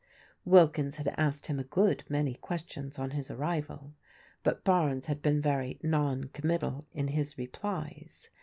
Wilkins 0.45 0.95
had 0.97 1.09
asked 1.15 1.45
him 1.45 1.59
a 1.59 1.63
good 1.63 2.03
many 2.09 2.33
questions 2.33 2.97
on 2.97 3.11
his 3.11 3.29
arrival, 3.29 3.93
but 4.41 4.63
Barnes 4.63 5.05
had 5.05 5.21
been 5.21 5.39
very 5.39 5.79
non 5.83 6.23
committal 6.23 6.85
in 6.91 7.09
his 7.09 7.37
replies. 7.37 8.31